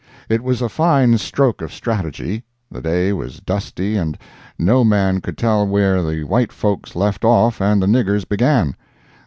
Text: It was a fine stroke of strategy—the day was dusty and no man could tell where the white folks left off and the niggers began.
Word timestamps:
It 0.29 0.41
was 0.43 0.63
a 0.63 0.67
fine 0.67 1.19
stroke 1.19 1.61
of 1.61 1.71
strategy—the 1.71 2.81
day 2.81 3.13
was 3.13 3.39
dusty 3.39 3.97
and 3.97 4.17
no 4.57 4.83
man 4.83 5.21
could 5.21 5.37
tell 5.37 5.67
where 5.67 6.01
the 6.01 6.23
white 6.23 6.51
folks 6.51 6.95
left 6.95 7.23
off 7.23 7.61
and 7.61 7.79
the 7.83 7.85
niggers 7.85 8.27
began. 8.27 8.75